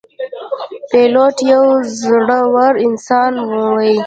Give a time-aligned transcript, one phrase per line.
[0.89, 1.65] پیلوټ یو
[2.01, 3.93] زړهور انسان وي.